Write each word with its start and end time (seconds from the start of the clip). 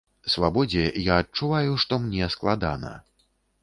Свабодзе, 0.35 0.85
я 1.11 1.19
адчуваю, 1.25 1.71
што 1.87 2.03
мне 2.09 2.35
складана. 2.39 2.97